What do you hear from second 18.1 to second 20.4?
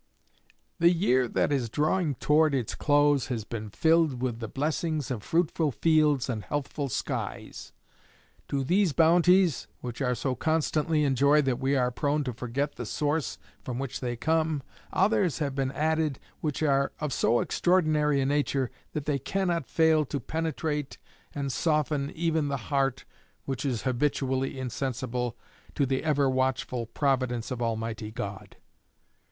a nature that they cannot fail to